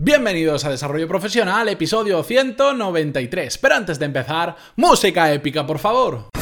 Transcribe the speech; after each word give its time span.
Bienvenidos 0.00 0.64
a 0.64 0.70
Desarrollo 0.70 1.08
Profesional, 1.08 1.68
episodio 1.68 2.22
193. 2.22 3.58
Pero 3.58 3.74
antes 3.74 3.98
de 3.98 4.06
empezar, 4.06 4.54
música 4.76 5.32
épica, 5.32 5.66
por 5.66 5.80
favor. 5.80 6.37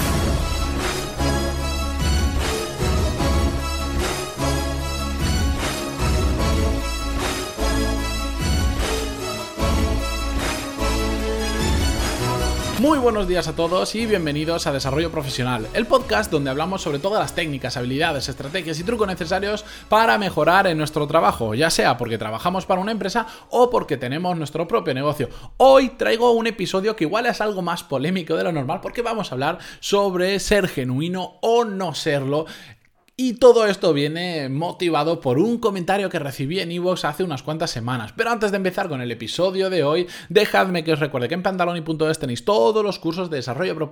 Muy 12.81 12.99
buenos 12.99 13.27
días 13.27 13.49
a 13.49 13.57
todos 13.57 13.95
y 13.95 14.05
bienvenidos 14.05 14.67
a 14.67 14.73
Desarrollo 14.73 15.11
Profesional, 15.11 15.67
el 15.73 15.87
podcast 15.87 16.31
donde 16.31 16.51
hablamos 16.51 16.83
sobre 16.83 16.99
todas 16.99 17.19
las 17.19 17.35
técnicas, 17.35 17.79
habilidades, 17.79 18.29
estrategias 18.29 18.79
y 18.79 18.85
trucos 18.85 19.09
necesarios 19.09 19.65
para 19.89 20.19
mejorar 20.19 20.67
en 20.67 20.77
nuestro 20.77 21.07
trabajo, 21.07 21.55
ya 21.55 21.71
sea 21.71 21.97
porque 21.97 22.19
trabajamos 22.19 22.67
para 22.67 22.83
una 22.83 22.93
empresa 22.93 23.27
o 23.49 23.71
porque 23.71 23.97
tenemos 23.97 24.37
nuestro 24.37 24.69
propio 24.69 24.93
negocio. 24.93 25.31
Hoy 25.57 25.89
traigo 25.97 26.33
un 26.33 26.49
episodio 26.49 26.97
que 26.97 27.05
igual 27.05 27.25
es 27.25 27.41
algo 27.41 27.63
más 27.63 27.83
polémico 27.83 28.37
de 28.37 28.45
lo 28.45 28.53
normal 28.53 28.81
porque 28.83 29.01
vamos 29.01 29.33
a 29.33 29.37
hablar 29.37 29.59
sobre 29.81 30.39
ser 30.39 30.69
genuino 30.69 31.39
o 31.41 31.65
no 31.65 31.95
serlo 31.95 32.45
y 33.19 33.35
todo 33.35 33.67
esto 33.67 33.95
viene 33.95 34.51
motivado 34.51 35.23
por 35.23 35.39
un 35.39 35.57
comentario 35.57 36.11
que 36.11 36.19
recibí 36.19 36.61
en 36.61 36.71
iVoox 36.71 37.07
hace 37.07 37.25
unas 37.25 37.43
cuantas 37.43 37.71
semanas. 37.71 38.13
Pero 38.15 38.31
antes 38.31 38.51
de 38.51 38.59
empezar 38.59 38.91
con 38.91 39.01
el 39.01 39.11
episodio 39.11 39.71
de 39.71 39.85
hoy, 39.85 40.07
dejadme 40.29 40.85
que 40.85 40.93
os 40.93 41.01
recuerde 41.01 41.27
que 41.27 41.33
en 41.33 41.43
pantaloni.es 41.43 42.19
tenéis 42.19 42.45
todos 42.45 42.85
los 42.85 42.99
cursos 42.99 43.31
de 43.31 43.37
desarrollo 43.39 43.91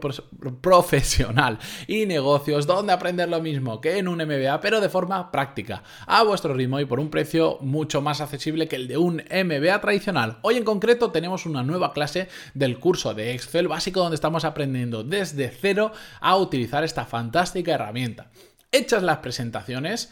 profesional 0.60 1.59
y 1.87 2.05
negocios 2.05 2.66
donde 2.66 2.92
aprender 2.92 3.30
lo 3.30 3.41
mismo 3.41 3.80
que 3.80 3.96
en 3.96 4.09
un 4.09 4.18
MBA, 4.18 4.60
pero 4.60 4.82
de 4.82 4.91
forma 4.91 5.30
práctica, 5.30 5.82
a 6.06 6.23
vuestro 6.23 6.52
ritmo 6.52 6.79
y 6.79 6.84
por 6.84 7.01
un 7.01 7.09
precio 7.09 7.56
mucho 7.62 8.02
más 8.02 8.20
accesible 8.20 8.68
que 8.68 8.77
el 8.77 8.88
de 8.88 8.98
un 8.98 9.23
MBA 9.30 9.80
tradicional. 9.80 10.37
Hoy 10.43 10.59
en 10.59 10.65
concreto 10.65 11.12
tenemos 11.12 11.46
una 11.46 11.62
nueva 11.62 11.95
clase 11.95 12.29
del 12.52 12.79
curso 12.79 13.15
de 13.15 13.32
Excel 13.32 13.68
básico 13.68 14.01
donde 14.01 14.16
estamos 14.16 14.45
aprendiendo 14.45 15.02
desde 15.02 15.48
cero 15.48 15.93
a 16.20 16.37
utilizar 16.37 16.85
esta 16.85 17.07
fantástica 17.07 17.73
herramienta 17.73 18.30
hechas 18.74 19.02
las 19.02 19.18
presentaciones, 19.18 20.10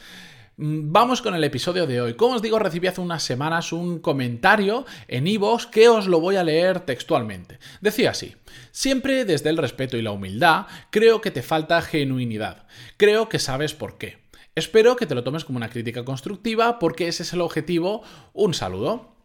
mm, 0.57 0.93
Vamos 0.93 1.23
con 1.23 1.35
el 1.35 1.45
episodio 1.45 1.87
de 1.87 2.01
hoy. 2.01 2.15
Como 2.15 2.37
os 2.37 2.43
digo, 2.43 2.59
recibí 2.59 2.87
hace 2.87 3.01
unas 3.01 3.23
semanas 3.23 3.73
un 3.73 3.99
comentario 3.99 4.87
en 5.09 5.27
Ivox 5.27 5.67
que 5.67 5.89
os 5.89 6.07
lo 6.07 6.21
voy 6.21 6.37
a 6.37 6.45
leer 6.45 6.81
textualmente. 6.81 7.59
Decía 7.81 8.11
así: 8.11 8.37
Siempre 8.71 9.25
desde 9.25 9.51
el 9.51 9.57
respeto 9.57 9.97
y 9.97 10.03
la 10.03 10.13
humildad, 10.13 10.67
creo 10.91 11.21
que 11.21 11.31
te 11.31 11.43
falta 11.43 11.83
genuinidad. 11.83 12.67
Creo 12.97 13.29
que 13.29 13.39
sabes 13.39 13.75
por 13.75 13.99
qué. 13.99 14.23
Espero 14.55 14.97
que 14.97 15.07
te 15.07 15.15
lo 15.15 15.25
tomes 15.25 15.45
como 15.45 15.57
una 15.57 15.71
crítica 15.71 16.05
constructiva 16.05 16.79
porque 16.79 17.09
ese 17.09 17.23
es 17.23 17.33
el 17.33 17.41
objetivo. 17.41 18.03
Un 18.35 18.53
saludo. 18.53 19.17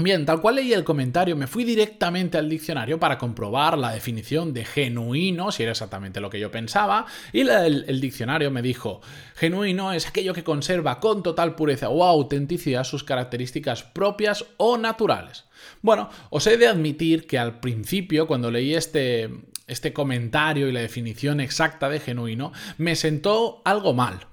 Bien, 0.00 0.24
tal 0.24 0.40
cual 0.40 0.54
leí 0.54 0.72
el 0.72 0.84
comentario, 0.84 1.34
me 1.34 1.48
fui 1.48 1.64
directamente 1.64 2.38
al 2.38 2.48
diccionario 2.48 3.00
para 3.00 3.18
comprobar 3.18 3.76
la 3.76 3.90
definición 3.90 4.54
de 4.54 4.64
genuino, 4.64 5.50
si 5.50 5.64
era 5.64 5.72
exactamente 5.72 6.20
lo 6.20 6.30
que 6.30 6.38
yo 6.38 6.52
pensaba, 6.52 7.04
y 7.32 7.40
el, 7.40 8.00
diccionario 8.00 8.52
me 8.52 8.62
dijo, 8.62 9.00
genuino 9.34 9.92
es 9.92 10.06
aquello 10.06 10.34
que 10.34 10.44
conserva 10.44 11.00
con 11.00 11.24
total 11.24 11.56
pureza 11.56 11.88
o 11.88 12.04
autenticidad 12.04 12.84
sus 12.84 13.02
características 13.02 13.82
propias 13.82 14.44
o 14.56 14.78
naturales. 14.78 15.46
Bueno, 15.82 16.10
os 16.30 16.46
he 16.46 16.56
de 16.56 16.68
admitir 16.68 17.26
que 17.26 17.40
al 17.40 17.58
principio, 17.58 18.28
cuando 18.28 18.52
leí 18.52 18.76
este, 18.76 19.28
este 19.66 19.92
comentario 19.92 20.68
y 20.68 20.72
la 20.72 20.80
definición 20.80 21.40
exacta 21.40 21.88
de 21.88 21.98
genuino, 21.98 22.52
me 22.76 22.94
sentó 22.94 23.62
algo 23.64 23.94
mal 23.94 24.28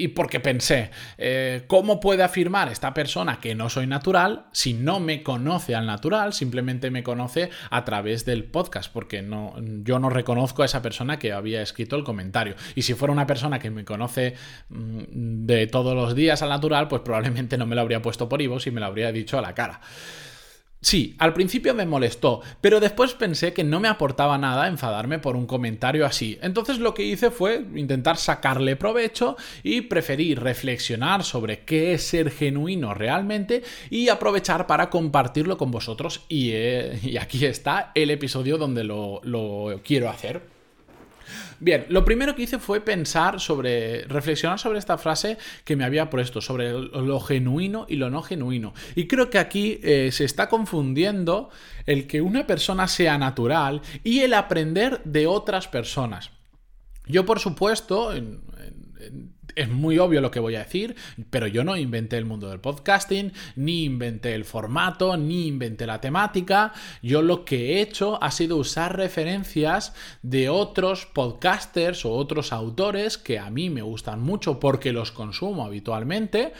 y 0.00 0.08
porque 0.08 0.38
pensé, 0.38 0.92
eh, 1.18 1.64
¿cómo 1.66 1.98
puede 1.98 2.22
afirmar 2.22 2.70
esta 2.70 2.94
persona 2.94 3.40
que 3.40 3.56
no 3.56 3.68
soy 3.68 3.88
natural 3.88 4.46
si 4.52 4.72
no 4.72 5.00
me 5.00 5.24
conoce 5.24 5.74
al 5.74 5.86
natural, 5.86 6.32
simplemente 6.32 6.92
me 6.92 7.02
conoce 7.02 7.50
a 7.68 7.84
través 7.84 8.24
del 8.24 8.44
podcast? 8.44 8.92
Porque 8.92 9.22
no, 9.22 9.56
yo 9.82 9.98
no 9.98 10.08
reconozco 10.08 10.62
a 10.62 10.66
esa 10.66 10.82
persona 10.82 11.18
que 11.18 11.32
había 11.32 11.62
escrito 11.62 11.96
el 11.96 12.04
comentario. 12.04 12.54
Y 12.76 12.82
si 12.82 12.94
fuera 12.94 13.12
una 13.12 13.26
persona 13.26 13.58
que 13.58 13.70
me 13.70 13.84
conoce 13.84 14.34
mm, 14.68 15.46
de 15.46 15.66
todos 15.66 15.96
los 15.96 16.14
días 16.14 16.42
al 16.42 16.50
natural, 16.50 16.86
pues 16.86 17.02
probablemente 17.02 17.58
no 17.58 17.66
me 17.66 17.74
lo 17.74 17.80
habría 17.80 18.00
puesto 18.00 18.28
por 18.28 18.40
Ivo 18.40 18.58
y 18.64 18.70
me 18.70 18.80
lo 18.80 18.86
habría 18.86 19.10
dicho 19.10 19.36
a 19.36 19.42
la 19.42 19.52
cara. 19.52 19.80
Sí, 20.80 21.16
al 21.18 21.34
principio 21.34 21.74
me 21.74 21.86
molestó, 21.86 22.40
pero 22.60 22.78
después 22.78 23.12
pensé 23.14 23.52
que 23.52 23.64
no 23.64 23.80
me 23.80 23.88
aportaba 23.88 24.38
nada 24.38 24.68
enfadarme 24.68 25.18
por 25.18 25.34
un 25.34 25.46
comentario 25.46 26.06
así. 26.06 26.38
Entonces 26.40 26.78
lo 26.78 26.94
que 26.94 27.02
hice 27.02 27.32
fue 27.32 27.64
intentar 27.74 28.16
sacarle 28.16 28.76
provecho 28.76 29.36
y 29.64 29.80
preferí 29.82 30.36
reflexionar 30.36 31.24
sobre 31.24 31.64
qué 31.64 31.94
es 31.94 32.04
ser 32.04 32.30
genuino 32.30 32.94
realmente 32.94 33.64
y 33.90 34.08
aprovechar 34.08 34.68
para 34.68 34.88
compartirlo 34.88 35.58
con 35.58 35.72
vosotros. 35.72 36.24
Y, 36.28 36.50
eh, 36.52 37.18
aquí 37.20 37.44
está 37.44 37.90
el 37.96 38.12
episodio 38.12 38.56
donde 38.56 38.84
lo 38.84 39.80
quiero 39.84 40.08
hacer. 40.08 40.57
Bien, 41.60 41.86
lo 41.88 42.04
primero 42.04 42.34
que 42.34 42.42
hice 42.42 42.58
fue 42.58 42.80
pensar 42.80 43.40
sobre, 43.40 44.04
reflexionar 44.04 44.58
sobre 44.58 44.78
esta 44.78 44.98
frase 44.98 45.38
que 45.64 45.76
me 45.76 45.84
había 45.84 46.10
puesto, 46.10 46.40
sobre 46.40 46.72
lo 46.72 47.20
genuino 47.20 47.86
y 47.88 47.96
lo 47.96 48.10
no 48.10 48.22
genuino. 48.22 48.74
Y 48.94 49.06
creo 49.06 49.30
que 49.30 49.38
aquí 49.38 49.80
eh, 49.82 50.10
se 50.12 50.24
está 50.24 50.48
confundiendo 50.48 51.50
el 51.86 52.06
que 52.06 52.20
una 52.20 52.46
persona 52.46 52.88
sea 52.88 53.18
natural 53.18 53.82
y 54.04 54.20
el 54.20 54.34
aprender 54.34 55.02
de 55.04 55.26
otras 55.26 55.68
personas. 55.68 56.30
Yo, 57.06 57.24
por 57.24 57.40
supuesto, 57.40 58.12
es 59.56 59.68
muy 59.68 59.98
obvio 59.98 60.20
lo 60.20 60.30
que 60.30 60.40
voy 60.40 60.54
a 60.56 60.64
decir, 60.64 60.96
pero 61.30 61.46
yo 61.46 61.64
no 61.64 61.76
inventé 61.76 62.16
el 62.16 62.24
mundo 62.24 62.48
del 62.48 62.60
podcasting, 62.60 63.32
ni 63.56 63.84
inventé 63.84 64.34
el 64.34 64.44
formato, 64.44 65.16
ni 65.16 65.46
inventé 65.46 65.86
la 65.86 66.00
temática. 66.00 66.72
Yo 67.02 67.22
lo 67.22 67.44
que 67.44 67.74
he 67.76 67.80
hecho 67.80 68.22
ha 68.22 68.30
sido 68.30 68.56
usar 68.56 68.96
referencias 68.96 69.94
de 70.22 70.48
otros 70.48 71.06
podcasters 71.06 72.04
o 72.04 72.12
otros 72.12 72.52
autores 72.52 73.18
que 73.18 73.38
a 73.38 73.50
mí 73.50 73.70
me 73.70 73.82
gustan 73.82 74.20
mucho 74.20 74.60
porque 74.60 74.92
los 74.92 75.12
consumo 75.12 75.64
habitualmente 75.64 76.52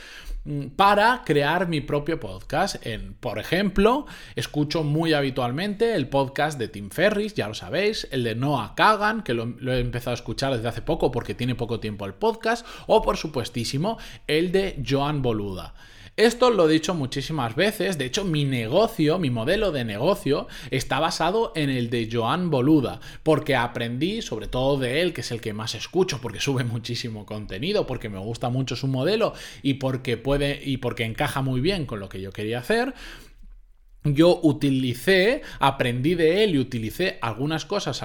Mm, 0.49 0.69
para 0.77 1.25
crear 1.27 1.69
mi 1.69 1.83
propio 1.83 2.19
podcast. 2.19 2.87
En, 2.87 3.13
por 3.13 3.39
ejemplo, 3.39 4.07
escucho 4.35 4.83
muy 4.83 5.13
habitualmente 5.13 5.95
el 5.95 6.09
podcast 6.09 6.59
de 6.59 6.69
Tim 6.69 6.89
Ferris, 6.89 7.35
ya 7.35 7.49
lo 7.49 7.55
sabéis, 7.55 8.09
el 8.13 8.25
de 8.25 8.35
Noah 8.35 8.75
Kagan, 8.75 9.23
que 9.23 9.35
lo, 9.35 9.45
lo, 9.45 9.75
he 9.75 9.81
empezado 9.81 10.13
a 10.13 10.15
escuchar 10.15 10.55
desde 10.55 10.69
hace 10.69 10.81
poco 10.81 11.11
porque 11.11 11.35
tiene 11.35 11.55
poco 11.55 11.81
tiempo 11.81 12.07
el 12.07 12.15
podcast, 12.15 12.67
o 12.87 13.03
por 13.03 13.17
supuestísimo 13.17 13.99
el 14.27 14.53
de 14.53 14.83
Joan 14.87 15.23
Boluda. 15.23 15.75
Esto 16.19 16.51
lo 16.51 16.69
he 16.69 16.73
dicho 16.73 16.95
muchísimas 16.95 17.55
veces, 17.55 17.97
de 17.97 18.07
hecho 18.07 18.25
mi 18.25 18.45
negocio, 18.45 19.21
mi 19.21 19.31
modelo 19.31 19.71
de 19.71 19.85
negocio 19.85 20.49
está 20.73 20.99
basado 20.99 21.53
en 21.55 21.71
el 21.71 21.91
de 21.91 22.09
Joan 22.13 22.51
Boluda, 22.51 22.99
porque 23.23 23.55
aprendí 23.55 24.21
sobre 24.21 24.49
todo 24.49 24.79
de 24.79 25.01
él, 25.01 25.13
que 25.13 25.21
es 25.21 25.31
el 25.31 25.41
que 25.41 25.53
más 25.53 25.77
escucho, 25.77 26.19
porque 26.21 26.41
sube 26.41 26.65
muchísimo 26.65 27.25
contenido, 27.25 27.87
porque 27.87 28.09
me 28.09 28.19
gusta 28.19 28.49
mucho 28.49 28.75
su 28.75 28.89
modelo 28.89 29.33
y 29.63 29.75
porque 29.75 30.17
puede 30.17 30.61
y 30.65 30.79
porque 30.79 31.05
encaja 31.05 31.41
muy 31.41 31.61
bien 31.61 31.87
con 31.87 32.01
lo 32.01 32.09
que 32.09 32.21
yo 32.21 32.33
quería 32.33 32.59
hacer 32.59 32.95
yo 34.15 34.41
utilicé, 34.43 35.43
aprendí 35.59 36.15
de 36.15 36.45
él 36.45 36.55
y 36.55 36.59
utilicé 36.59 37.19
algunas 37.21 37.65
cosas, 37.65 38.03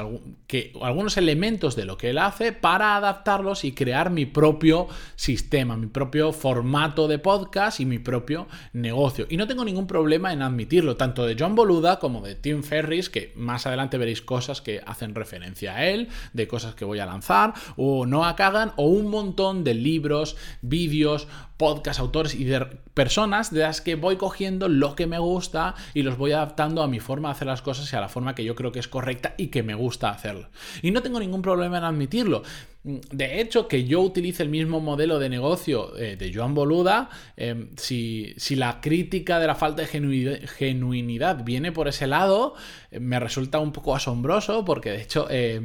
que, 0.47 0.74
algunos 0.81 1.18
elementos 1.18 1.75
de 1.75 1.86
lo 1.86 1.97
que 1.97 2.09
él 2.09 2.18
hace 2.18 2.52
para 2.52 2.96
adaptarlos 2.96 3.64
y 3.64 3.74
crear 3.74 4.09
mi 4.09 4.25
propio 4.25 4.88
sistema, 5.16 5.78
mi 5.78 5.88
propio 5.88 6.31
formato 6.31 7.08
de 7.08 7.19
podcast 7.19 7.80
y 7.80 7.86
mi 7.86 8.00
propio 8.00 8.47
negocio. 8.74 9.25
Y 9.30 9.38
no 9.38 9.47
tengo 9.47 9.66
ningún 9.66 9.88
problema 9.88 10.34
en 10.34 10.42
admitirlo, 10.42 10.97
tanto 10.97 11.25
de 11.25 11.36
John 11.38 11.56
Boluda 11.56 12.00
como 12.00 12.22
de 12.22 12.36
Tim 12.36 12.63
Ferris, 12.63 13.09
que 13.09 13.34
más 13.36 13.66
adelante 13.66 13.97
veréis 13.97 14.22
cosas 14.22 14.62
que 14.62 14.81
hacen 14.86 15.16
referencia 15.16 15.75
a 15.75 15.86
él, 15.88 16.09
de 16.34 16.47
cosas 16.47 16.75
que 16.75 16.86
voy 16.86 17.00
a 17.00 17.06
lanzar, 17.06 17.53
o 17.75 18.06
Noah 18.06 18.36
Kagan, 18.36 18.74
o 18.75 18.88
un 18.88 19.08
montón 19.08 19.63
de 19.63 19.74
libros, 19.74 20.36
vídeos, 20.62 21.28
podcast, 21.63 22.01
autores 22.01 22.35
y 22.35 22.44
de 22.44 22.59
personas 22.94 23.50
de 23.50 23.62
las 23.62 23.79
que 23.79 23.96
voy 23.96 24.18
cogiendo 24.18 24.68
lo 24.68 24.96
que 24.96 25.07
me 25.07 25.18
gusta 25.18 25.75
y 25.94 26.01
los 26.01 26.18
voy 26.18 26.33
adaptando 26.33 26.83
a 26.83 26.89
mi 26.89 27.00
forma 27.00 27.30
de 27.30 27.36
hacer 27.36 27.48
las 27.48 27.62
cosas 27.62 27.92
y 27.94 27.95
a 27.95 28.01
la 28.01 28.10
forma 28.10 28.36
que 28.36 28.44
yo 28.44 28.54
creo 28.54 28.74
que 28.74 28.80
es 28.80 28.89
correcta 28.89 29.33
y 29.38 29.48
que 29.48 29.63
me 29.63 29.74
gusta 29.74 30.10
hacerlo. 30.10 30.50
Y 30.81 30.92
no 30.92 31.01
tengo 31.01 31.21
ningún 31.21 31.42
problema 31.42 31.77
en 31.77 31.86
admitirlo. 31.86 32.44
De 32.83 33.39
hecho, 33.39 33.69
que 33.69 33.85
yo 33.85 34.01
utilice 34.01 34.44
el 34.44 34.50
mismo 34.50 34.81
modelo 34.81 35.18
de 35.18 35.30
negocio 35.30 35.97
eh, 35.97 36.18
de 36.18 36.33
Joan 36.33 36.53
Boluda, 36.53 37.09
em, 37.38 37.69
si, 37.77 38.35
la 38.57 38.81
crítica 38.81 39.39
de 39.39 39.47
la 39.47 39.56
falta 39.56 39.83
de 39.83 40.47
genuinidad 40.47 41.45
viene 41.45 41.71
por 41.71 41.88
ese 41.88 42.07
lado, 42.07 42.56
eh, 42.91 43.00
me 43.00 43.21
resulta 43.21 43.59
un 43.59 43.71
poco 43.71 43.95
asombroso 43.95 44.65
porque 44.65 44.91
de 44.91 45.01
hecho 45.01 45.27
eh, 45.30 45.62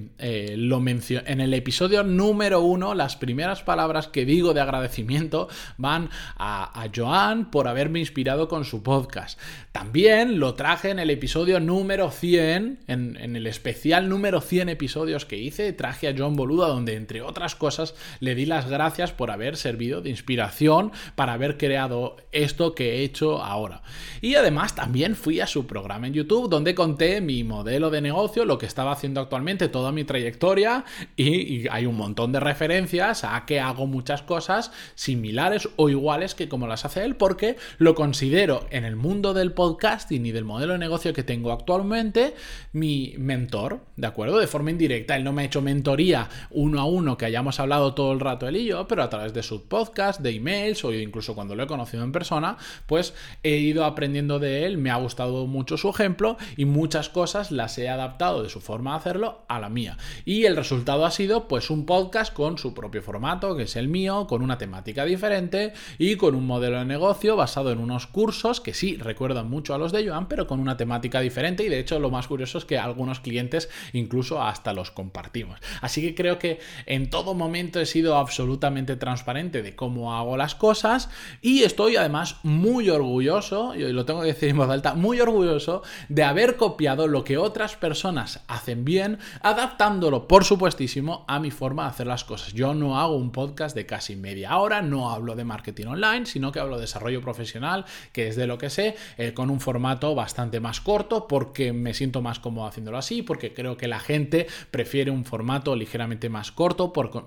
lo 0.57 0.79
en 0.79 1.41
el 1.41 1.55
episodio 1.55 2.05
número 2.05 2.63
uno, 2.63 2.95
las 2.95 3.17
primeras 3.17 3.65
palabras 3.65 4.07
que 4.07 4.25
digo 4.25 4.55
de 4.55 4.61
agradecimiento 4.61 5.49
van 5.77 6.11
a, 6.37 6.83
a 6.83 6.89
Joan 6.95 7.51
por 7.51 7.67
haberme 7.67 7.99
inspirado 7.99 8.47
con 8.47 8.65
su 8.65 8.85
podcast. 8.85 9.41
También 9.73 10.39
lo 10.39 10.55
traje 10.55 10.91
en 10.91 11.01
el 11.01 11.11
episodio 11.11 11.59
número 11.59 12.13
100, 12.13 12.79
en, 12.87 13.17
en 13.21 13.37
el 13.37 13.49
especial 13.49 14.09
número 14.09 14.41
100 14.41 14.69
episodios 14.69 15.27
que 15.27 15.37
hice, 15.37 15.73
traje 15.73 16.07
a 16.07 16.15
Joan 16.17 16.37
Boluda 16.37 16.69
donde 16.69 17.08
entre 17.09 17.23
otras 17.23 17.55
cosas, 17.55 17.95
le 18.21 18.35
di 18.35 18.45
las 18.45 18.69
gracias 18.69 19.13
por 19.13 19.31
haber 19.31 19.57
servido 19.57 20.03
de 20.03 20.11
inspiración 20.11 20.93
para 21.15 21.33
haber 21.33 21.57
creado 21.57 22.19
esto 22.33 22.75
que 22.75 22.97
he 22.97 23.03
hecho 23.03 23.43
ahora. 23.43 23.81
Y 24.21 24.35
además 24.35 24.75
también 24.75 25.17
fui 25.17 25.41
a 25.41 25.47
su 25.47 25.67
programa 25.67 26.07
en 26.07 26.13
YouTube 26.13 26.51
donde 26.51 26.75
conté 26.75 27.23
mi 27.23 27.45
modelo 27.45 27.89
de 27.89 28.03
negocio, 28.03 28.45
lo 28.45 28.59
que 28.59 28.67
estaba 28.67 28.93
haciendo 28.93 29.23
actualmente, 29.23 29.69
toda 29.69 29.91
mi 29.91 30.05
trayectoria 30.05 30.85
y, 31.17 31.67
hay 31.71 31.87
un 31.87 31.97
montón 31.97 32.31
de 32.33 32.41
referencias 32.41 33.25
a 33.25 33.47
que 33.47 33.59
hago 33.59 33.87
muchas 33.87 34.21
cosas 34.21 34.71
similares 34.95 35.71
o 35.77 35.89
iguales 35.89 36.35
que 36.35 36.51
como 36.51 36.67
las 36.67 36.85
hace 36.85 37.05
él 37.05 37.17
porque 37.17 37.57
lo 37.79 37.95
considero 37.95 38.67
en 38.69 38.85
el 38.85 38.97
mundo 38.97 39.33
del 39.33 39.53
podcasting 39.53 40.27
y 40.27 40.33
del 40.33 40.45
modelo 40.45 40.75
de 40.75 40.79
negocio 40.79 41.15
que 41.15 41.23
tengo 41.23 41.53
actualmente 41.53 42.35
mi 42.73 43.15
mentor, 43.17 43.81
¿de 43.97 44.07
acuerdo? 44.07 44.39
De 44.39 44.47
forma 44.47 44.71
indirecta, 44.71 45.17
él 45.17 45.25
no 45.25 45.33
me 45.33 45.43
ha 45.43 45.47
hecho 45.47 45.63
mentoría 45.63 46.29
uno 46.51 46.81
a 46.81 46.85
uno 46.85 46.98
que 47.17 47.27
hayamos 47.27 47.61
hablado 47.61 47.95
todo 47.95 48.13
el 48.13 48.21
rato 48.21 48.49
él 48.49 48.57
y 48.57 48.65
yo, 48.65 48.89
pero 48.89 49.03
a 49.03 49.11
través 49.11 49.33
de 49.33 49.43
sus 49.43 49.63
podcasts, 49.63 50.23
de 50.23 50.31
emails 50.31 50.85
o 50.85 50.93
incluso 50.93 51.35
cuando 51.35 51.55
lo 51.55 51.63
he 51.63 51.67
conocido 51.67 52.03
en 52.03 52.13
persona, 52.13 52.57
pues 52.87 53.15
he 53.43 53.57
ido 53.57 53.85
aprendiendo 53.85 54.39
de 54.39 54.67
él, 54.67 54.79
me 54.79 54.91
ha 54.91 54.97
gustado 54.97 55.47
mucho 55.47 55.77
su 55.77 55.89
ejemplo 55.89 56.37
y 56.57 56.65
muchas 56.65 57.09
cosas 57.09 57.51
las 57.51 57.79
he 57.79 57.89
adaptado 57.89 58.43
de 58.43 58.49
su 58.49 58.61
forma 58.61 58.93
de 58.93 58.97
hacerlo 58.99 59.43
a 59.49 59.61
la 59.61 59.69
mía. 59.69 59.97
Y 60.25 60.45
el 60.45 60.57
resultado 60.57 61.07
ha 61.07 61.11
sido 61.11 61.49
pues 61.49 61.71
un 61.71 61.87
podcast 61.87 62.33
con 62.33 62.59
su 62.59 62.75
propio 62.75 63.03
formato, 63.03 63.57
que 63.57 63.65
es 63.65 63.77
el 63.77 63.89
mío, 63.89 64.27
con 64.27 64.43
una 64.43 64.59
temática 64.59 65.05
diferente 65.05 65.73
y 65.99 66.17
con 66.17 66.35
un 66.35 66.47
modelo 66.47 66.79
de 66.79 66.85
negocio 66.85 67.37
basado 67.37 67.71
en 67.71 67.79
unos 67.79 68.07
cursos 68.07 68.61
que 68.61 68.75
sí 68.75 68.97
recuerdan 68.97 69.49
mucho 69.49 69.75
a 69.75 69.79
los 69.79 69.93
de 69.93 70.07
Joan, 70.07 70.29
pero 70.29 70.47
con 70.47 70.61
una 70.61 70.77
temática 70.77 71.21
diferente 71.21 71.65
y 71.65 71.69
de 71.69 71.79
hecho 71.79 71.99
lo 72.01 72.11
más 72.11 72.27
curioso 72.27 72.59
es 72.59 72.65
que 72.65 72.79
algunos 72.79 73.21
clientes 73.21 73.69
incluso 73.93 74.43
hasta 74.43 74.73
los 74.73 74.91
compartimos. 74.91 75.61
Así 75.81 76.03
que 76.03 76.15
creo 76.15 76.39
que 76.39 76.59
en 76.89 77.11
todo 77.11 77.35
momento 77.35 77.81
he 77.81 77.87
sido 77.87 78.17
absolutamente 78.17 78.97
transparente 78.97 79.63
de 79.63 79.77
cómo 79.77 80.17
hago 80.17 80.39
las 80.39 80.55
cosas 80.55 81.11
y 81.43 81.63
estoy 81.63 81.97
además 81.97 82.37
muy 82.43 82.89
orgulloso, 82.89 83.75
y 83.75 83.93
lo 83.93 84.07
tengo 84.07 84.23
que 84.23 84.29
decir 84.29 84.49
en 84.49 84.57
voz 84.57 84.71
alta, 84.71 84.95
muy 84.95 85.21
orgulloso 85.21 85.83
de 86.09 86.25
haber 86.25 86.57
copiado 86.57 87.07
lo 87.07 87.25
que 87.25 87.37
otras 87.37 87.77
personas 87.77 88.43
hacen 88.49 88.87
bien, 88.87 89.19
adaptándolo 89.43 90.27
por 90.27 90.45
supuestísimo 90.45 91.27
a 91.29 91.39
mi 91.41 91.51
forma 91.51 91.83
de 91.83 91.91
hacer 91.91 92.07
las 92.07 92.25
cosas. 92.25 92.55
Yo 92.55 92.73
no 92.73 92.99
hago 92.99 93.17
un 93.17 93.33
podcast 93.33 93.77
de 93.77 93.85
casi 93.85 94.17
media 94.17 94.57
hora, 94.57 94.81
no 94.81 95.11
hablo 95.11 95.37
de 95.37 95.45
marketing 95.45 95.89
online, 95.89 96.25
sino 96.25 96.53
que 96.53 96.61
hablo 96.61 96.77
de 96.77 96.83
desarrollo 96.83 97.21
profesional, 97.21 97.85
que 98.13 98.29
es 98.29 98.37
de 98.37 98.47
lo 98.47 98.57
que 98.57 98.71
sé, 98.71 98.97
eh, 99.19 99.35
con 99.35 99.51
un 99.51 99.61
formato 99.61 100.15
bastante 100.15 100.59
más 100.59 100.81
corto, 100.81 101.29
porque 101.29 101.75
me 101.75 101.93
siento 101.93 102.23
más 102.23 102.39
cómodo 102.39 102.67
haciéndolo 102.67 102.97
así, 102.97 103.21
porque 103.21 103.53
creo 103.53 103.77
que 103.77 103.89
la 103.89 104.01
gente 104.01 104.47
prefiere 104.71 105.11
un 105.11 105.27
formato 105.27 105.77
ligeramente 105.77 106.31
más 106.31 106.51
corto 106.51 106.78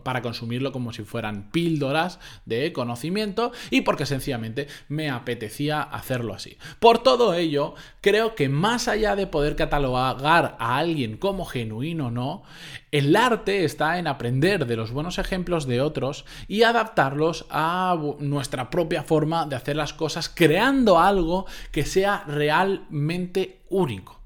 para 0.03 0.21
consumirlo 0.21 0.71
como 0.71 0.93
si 0.93 1.03
fueran 1.03 1.51
píldoras 1.51 2.19
de 2.45 2.73
conocimiento 2.73 3.51
y 3.69 3.81
porque 3.81 4.05
sencillamente 4.05 4.67
me 4.87 5.09
apetecía 5.09 5.81
hacerlo 5.81 6.33
así. 6.33 6.57
Por 6.79 6.99
todo 6.99 7.33
ello, 7.33 7.75
creo 8.01 8.35
que 8.35 8.49
más 8.49 8.87
allá 8.87 9.15
de 9.15 9.27
poder 9.27 9.55
catalogar 9.55 10.55
a 10.59 10.77
alguien 10.77 11.17
como 11.17 11.45
genuino 11.45 12.07
o 12.07 12.11
no, 12.11 12.43
el 12.91 13.15
arte 13.15 13.63
está 13.63 13.99
en 13.99 14.07
aprender 14.07 14.65
de 14.65 14.75
los 14.75 14.91
buenos 14.91 15.17
ejemplos 15.17 15.65
de 15.67 15.81
otros 15.81 16.25
y 16.47 16.63
adaptarlos 16.63 17.45
a 17.49 17.97
nuestra 18.19 18.69
propia 18.69 19.03
forma 19.03 19.45
de 19.45 19.55
hacer 19.55 19.75
las 19.75 19.93
cosas, 19.93 20.29
creando 20.29 20.99
algo 20.99 21.45
que 21.71 21.85
sea 21.85 22.23
realmente 22.27 23.61
único. 23.69 24.21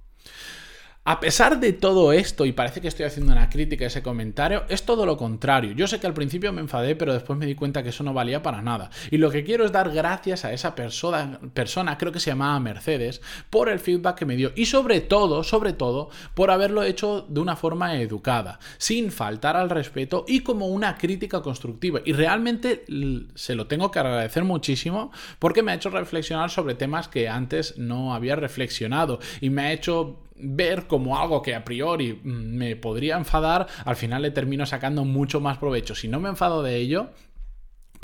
A 1.07 1.19
pesar 1.19 1.59
de 1.59 1.71
todo 1.71 2.11
esto, 2.13 2.47
y 2.47 2.51
parece 2.51 2.81
que 2.81 2.87
estoy 2.87 3.05
haciendo 3.05 3.31
una 3.31 3.47
crítica 3.47 3.83
a 3.83 3.89
ese 3.89 4.01
comentario, 4.01 4.63
es 4.69 4.87
todo 4.87 5.05
lo 5.05 5.17
contrario. 5.17 5.71
Yo 5.73 5.85
sé 5.85 5.99
que 5.99 6.07
al 6.07 6.15
principio 6.15 6.51
me 6.51 6.61
enfadé, 6.61 6.95
pero 6.95 7.13
después 7.13 7.37
me 7.37 7.45
di 7.45 7.53
cuenta 7.53 7.83
que 7.83 7.89
eso 7.89 8.03
no 8.03 8.11
valía 8.11 8.41
para 8.41 8.63
nada. 8.63 8.89
Y 9.11 9.17
lo 9.17 9.29
que 9.29 9.43
quiero 9.43 9.65
es 9.65 9.71
dar 9.71 9.91
gracias 9.91 10.45
a 10.45 10.51
esa 10.51 10.73
persona, 10.73 11.39
persona 11.53 11.99
creo 11.99 12.11
que 12.11 12.19
se 12.19 12.31
llamaba 12.31 12.59
Mercedes, 12.59 13.21
por 13.51 13.69
el 13.69 13.77
feedback 13.77 14.17
que 14.17 14.25
me 14.25 14.35
dio. 14.35 14.51
Y 14.55 14.65
sobre 14.65 14.99
todo, 14.99 15.43
sobre 15.43 15.73
todo, 15.73 16.09
por 16.33 16.49
haberlo 16.49 16.81
hecho 16.81 17.23
de 17.29 17.39
una 17.39 17.55
forma 17.55 18.01
educada, 18.01 18.57
sin 18.79 19.11
faltar 19.11 19.55
al 19.55 19.69
respeto 19.69 20.25
y 20.27 20.39
como 20.39 20.69
una 20.69 20.97
crítica 20.97 21.43
constructiva. 21.43 21.99
Y 22.03 22.13
realmente 22.13 22.83
se 23.35 23.53
lo 23.53 23.67
tengo 23.67 23.91
que 23.91 23.99
agradecer 23.99 24.43
muchísimo 24.43 25.11
porque 25.37 25.61
me 25.61 25.71
ha 25.71 25.75
hecho 25.75 25.91
reflexionar 25.91 26.49
sobre 26.49 26.73
temas 26.73 27.07
que 27.07 27.29
antes 27.29 27.77
no 27.77 28.15
había 28.15 28.35
reflexionado. 28.35 29.19
Y 29.39 29.51
me 29.51 29.61
ha 29.61 29.71
hecho 29.71 30.24
ver 30.35 30.87
como 30.87 31.17
algo 31.17 31.41
que 31.41 31.55
a 31.55 31.63
priori 31.63 32.19
me 32.23 32.75
podría 32.75 33.17
enfadar, 33.17 33.67
al 33.85 33.95
final 33.95 34.21
le 34.21 34.31
termino 34.31 34.65
sacando 34.65 35.05
mucho 35.05 35.39
más 35.39 35.57
provecho. 35.57 35.95
Si 35.95 36.07
no 36.07 36.19
me 36.19 36.29
enfado 36.29 36.61
de 36.63 36.75
ello, 36.77 37.09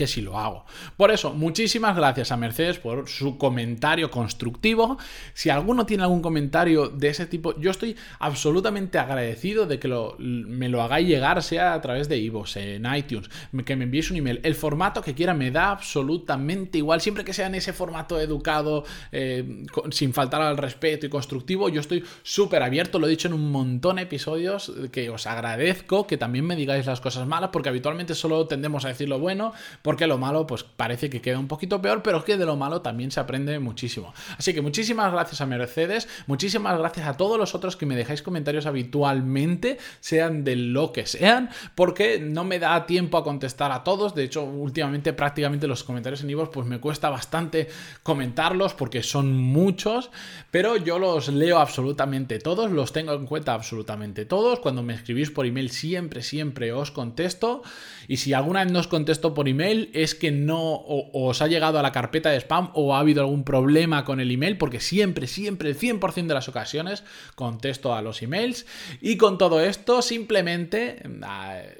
que 0.01 0.07
si 0.07 0.21
lo 0.21 0.39
hago. 0.39 0.65
Por 0.98 1.12
eso, 1.12 1.31
muchísimas 1.31 1.95
gracias 1.95 2.31
a 2.31 2.38
Mercedes 2.38 2.80
por 2.80 3.07
su 3.07 3.38
comentario 3.38 4.09
constructivo. 4.09 4.98
Si 5.36 5.51
alguno 5.51 5.86
tiene 5.86 6.01
algún 6.01 6.24
comentario 6.24 6.89
de 6.89 7.09
ese 7.09 7.27
tipo, 7.27 7.56
yo 7.59 7.69
estoy 7.69 7.95
absolutamente 8.18 8.98
agradecido 8.98 9.68
de 9.68 9.77
que 9.77 9.88
me 10.18 10.69
lo 10.69 10.81
hagáis 10.81 11.07
llegar, 11.07 11.44
sea 11.44 11.75
a 11.75 11.81
través 11.81 12.09
de 12.09 12.18
Ivos, 12.18 12.57
en 12.57 12.92
iTunes, 12.95 13.30
que 13.63 13.75
me 13.75 13.83
envíes 13.83 14.09
un 14.09 14.18
email. 14.18 14.39
El 14.42 14.56
formato 14.56 15.03
que 15.03 15.13
quiera 15.13 15.36
me 15.36 15.51
da 15.51 15.69
absolutamente 15.69 16.80
igual, 16.80 17.00
siempre 17.00 17.24
que 17.24 17.33
sea 17.33 17.45
en 17.45 17.53
ese 17.53 17.71
formato 17.71 18.19
educado, 18.19 18.83
eh, 19.12 19.65
sin 19.92 20.15
faltar 20.15 20.42
al 20.42 20.57
respeto 20.57 21.06
y 21.06 21.09
constructivo, 21.09 21.69
yo 21.69 21.80
estoy 21.80 22.03
súper 22.24 22.63
abierto, 22.63 22.98
lo 22.98 23.06
he 23.06 23.12
dicho 23.12 23.27
en 23.27 23.36
un 23.36 23.51
montón 23.51 23.98
de 23.98 24.01
episodios, 24.01 24.74
que 24.92 25.12
os 25.12 25.27
agradezco 25.27 26.07
que 26.07 26.18
también 26.18 26.48
me 26.48 26.56
digáis 26.56 26.88
las 26.88 27.01
cosas 27.01 27.27
malas, 27.27 27.51
porque 27.53 27.69
habitualmente 27.69 28.15
solo 28.15 28.48
tendemos 28.48 28.83
a 28.83 28.88
decir 28.88 29.07
lo 29.07 29.19
bueno, 29.19 29.53
porque 29.91 30.07
lo 30.07 30.17
malo 30.17 30.47
pues 30.47 30.63
parece 30.63 31.09
que 31.09 31.19
queda 31.19 31.38
un 31.38 31.49
poquito 31.49 31.81
peor, 31.81 32.01
pero 32.01 32.19
es 32.19 32.23
que 32.23 32.38
de 32.38 32.45
lo 32.45 32.55
malo 32.55 32.81
también 32.81 33.11
se 33.11 33.19
aprende 33.19 33.59
muchísimo. 33.59 34.13
Así 34.38 34.53
que 34.53 34.61
muchísimas 34.61 35.11
gracias 35.11 35.41
a 35.41 35.45
Mercedes, 35.45 36.07
muchísimas 36.27 36.79
gracias 36.79 37.07
a 37.07 37.17
todos 37.17 37.38
los 37.38 37.53
otros 37.55 37.75
que 37.75 37.85
me 37.85 37.97
dejáis 37.97 38.21
comentarios 38.21 38.65
habitualmente, 38.65 39.79
sean 39.99 40.45
de 40.45 40.55
lo 40.55 40.93
que 40.93 41.05
sean, 41.05 41.49
porque 41.75 42.21
no 42.21 42.45
me 42.45 42.57
da 42.57 42.85
tiempo 42.85 43.17
a 43.17 43.25
contestar 43.25 43.73
a 43.73 43.83
todos, 43.83 44.15
de 44.15 44.23
hecho 44.23 44.45
últimamente 44.45 45.11
prácticamente 45.11 45.67
los 45.67 45.83
comentarios 45.83 46.23
en 46.23 46.29
Ivos 46.29 46.47
pues 46.47 46.65
me 46.65 46.79
cuesta 46.79 47.09
bastante 47.09 47.67
comentarlos 48.01 48.73
porque 48.73 49.03
son 49.03 49.35
muchos, 49.35 50.09
pero 50.51 50.77
yo 50.77 50.99
los 50.99 51.27
leo 51.27 51.59
absolutamente 51.59 52.39
todos, 52.39 52.71
los 52.71 52.93
tengo 52.93 53.11
en 53.11 53.25
cuenta 53.25 53.53
absolutamente 53.53 54.23
todos, 54.23 54.61
cuando 54.61 54.83
me 54.83 54.93
escribís 54.93 55.31
por 55.31 55.45
email 55.45 55.69
siempre, 55.69 56.21
siempre 56.21 56.71
os 56.71 56.91
contesto. 56.91 57.61
Y 58.07 58.17
si 58.17 58.33
alguna 58.33 58.63
vez 58.63 58.73
no 58.73 58.79
os 58.79 58.88
contesto 58.88 59.33
por 59.33 59.47
email, 59.47 59.70
es 59.94 60.15
que 60.15 60.31
no 60.31 60.81
os 60.85 61.41
ha 61.41 61.47
llegado 61.47 61.79
a 61.79 61.81
la 61.81 61.91
carpeta 61.91 62.29
de 62.29 62.38
spam 62.38 62.69
o 62.73 62.95
ha 62.95 63.00
habido 63.00 63.21
algún 63.21 63.44
problema 63.44 64.06
con 64.06 64.19
el 64.19 64.31
email, 64.31 64.57
porque 64.57 64.79
siempre, 64.79 65.27
siempre, 65.27 65.69
el 65.69 65.77
100% 65.77 66.27
de 66.27 66.33
las 66.33 66.50
ocasiones 66.50 67.03
contesto 67.36 67.93
a 67.93 68.01
los 68.01 68.22
emails. 68.22 68.65
Y 69.01 69.17
con 69.17 69.38
todo 69.38 69.62
esto, 69.62 70.01
simplemente 70.01 71.01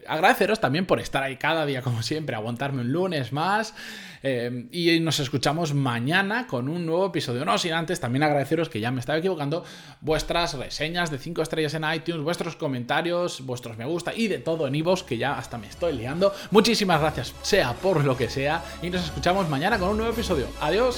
agradeceros 0.08 0.60
también 0.60 0.86
por 0.86 1.00
estar 1.00 1.24
ahí 1.24 1.38
cada 1.38 1.66
día, 1.66 1.82
como 1.82 2.04
siempre, 2.04 2.36
aguantarme 2.36 2.82
un 2.82 2.92
lunes 2.92 3.32
más. 3.32 3.74
Eh, 4.24 4.68
y 4.72 5.00
nos 5.00 5.20
escuchamos 5.20 5.74
mañana 5.74 6.46
con 6.46 6.70
un 6.70 6.86
nuevo 6.86 7.08
episodio. 7.08 7.44
No 7.44 7.58
sin 7.58 7.74
antes 7.74 8.00
también 8.00 8.24
agradeceros 8.24 8.70
que 8.70 8.80
ya 8.80 8.92
me 8.92 9.00
estaba 9.00 9.18
equivocando, 9.18 9.64
vuestras 10.02 10.54
reseñas 10.54 11.10
de 11.10 11.18
5 11.18 11.42
estrellas 11.42 11.74
en 11.74 11.84
iTunes, 11.92 12.24
vuestros 12.24 12.56
comentarios, 12.56 13.46
vuestros 13.46 13.78
me 13.78 13.86
gusta 13.86 14.14
y 14.14 14.28
de 14.28 14.38
todo 14.40 14.68
en 14.68 14.76
iVoox, 14.76 15.04
que 15.04 15.18
ya 15.18 15.38
hasta 15.38 15.58
me 15.58 15.68
estoy 15.68 15.94
liando. 15.94 16.34
Muchísimas 16.52 17.02
gracias, 17.02 17.34
sea 17.42 17.74
por 17.82 18.04
lo 18.04 18.18
que 18.18 18.30
sea, 18.30 18.64
y 18.82 18.90
nos 18.90 19.04
escuchamos 19.04 19.50
mañana 19.50 19.78
con 19.80 19.90
un 19.90 19.98
nuevo 19.98 20.14
episodio. 20.14 20.48
Adiós. 20.60 20.98